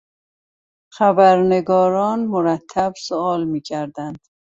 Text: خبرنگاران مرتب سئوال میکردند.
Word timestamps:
خبرنگاران 0.93 2.25
مرتب 2.25 2.93
سئوال 3.07 3.43
میکردند. 3.47 4.17